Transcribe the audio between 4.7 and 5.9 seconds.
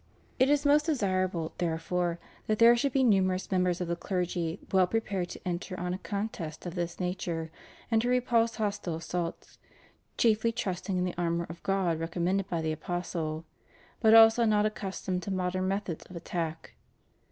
well prepared to enter